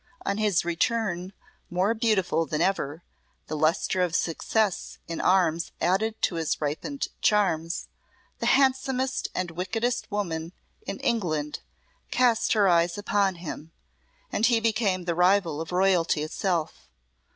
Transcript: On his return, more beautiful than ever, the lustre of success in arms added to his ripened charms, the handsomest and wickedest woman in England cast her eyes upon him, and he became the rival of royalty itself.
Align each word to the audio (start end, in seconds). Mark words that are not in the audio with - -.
On 0.25 0.39
his 0.39 0.65
return, 0.65 1.31
more 1.69 1.93
beautiful 1.93 2.47
than 2.47 2.59
ever, 2.59 3.03
the 3.45 3.55
lustre 3.55 4.01
of 4.01 4.15
success 4.15 4.97
in 5.07 5.21
arms 5.21 5.71
added 5.79 6.19
to 6.23 6.37
his 6.37 6.59
ripened 6.59 7.09
charms, 7.21 7.87
the 8.39 8.47
handsomest 8.47 9.27
and 9.35 9.51
wickedest 9.51 10.09
woman 10.11 10.53
in 10.87 10.99
England 11.01 11.59
cast 12.09 12.53
her 12.53 12.67
eyes 12.67 12.97
upon 12.97 13.35
him, 13.35 13.73
and 14.31 14.47
he 14.47 14.59
became 14.59 15.05
the 15.05 15.13
rival 15.13 15.61
of 15.61 15.71
royalty 15.71 16.23
itself. 16.23 16.89